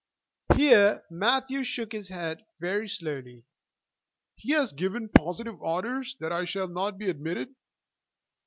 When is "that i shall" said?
6.19-6.67